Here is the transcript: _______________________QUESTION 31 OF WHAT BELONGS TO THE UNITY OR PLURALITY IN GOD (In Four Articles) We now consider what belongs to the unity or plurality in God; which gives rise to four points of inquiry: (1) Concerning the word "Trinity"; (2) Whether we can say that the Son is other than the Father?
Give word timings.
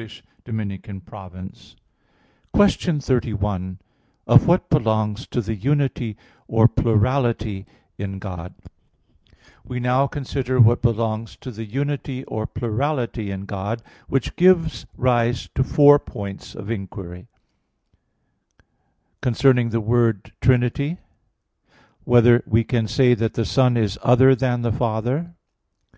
_______________________QUESTION 2.54 3.00
31 3.00 3.78
OF 4.26 4.46
WHAT 4.46 4.70
BELONGS 4.70 5.26
TO 5.26 5.42
THE 5.42 5.54
UNITY 5.54 6.16
OR 6.48 6.66
PLURALITY 6.68 7.66
IN 7.98 8.18
GOD 8.18 8.32
(In 8.38 8.40
Four 8.40 8.40
Articles) 8.40 9.36
We 9.64 9.78
now 9.80 10.06
consider 10.06 10.58
what 10.58 10.80
belongs 10.80 11.36
to 11.42 11.50
the 11.50 11.66
unity 11.66 12.24
or 12.24 12.46
plurality 12.46 13.30
in 13.30 13.44
God; 13.44 13.82
which 14.08 14.36
gives 14.36 14.86
rise 14.96 15.50
to 15.54 15.62
four 15.62 15.98
points 15.98 16.54
of 16.54 16.70
inquiry: 16.70 17.26
(1) 19.16 19.16
Concerning 19.20 19.68
the 19.68 19.82
word 19.82 20.32
"Trinity"; 20.40 20.94
(2) 21.66 21.76
Whether 22.04 22.42
we 22.46 22.64
can 22.64 22.88
say 22.88 23.12
that 23.12 23.34
the 23.34 23.44
Son 23.44 23.76
is 23.76 23.98
other 24.02 24.34
than 24.34 24.62
the 24.62 24.72
Father? 24.72 25.34